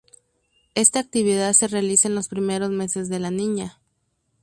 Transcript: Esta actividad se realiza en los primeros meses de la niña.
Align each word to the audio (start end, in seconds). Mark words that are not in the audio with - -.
Esta 0.73 0.97
actividad 0.99 1.53
se 1.53 1.67
realiza 1.67 2.07
en 2.07 2.15
los 2.15 2.27
primeros 2.27 2.71
meses 2.71 3.07
de 3.07 3.19
la 3.19 3.29
niña. 3.29 3.77